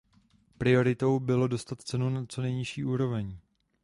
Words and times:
Prioritou 0.57 1.19
bylo 1.19 1.47
dostat 1.47 1.81
cenu 1.81 2.09
na 2.09 2.25
co 2.25 2.41
nejnižší 2.41 2.85
úroveň. 2.85 3.37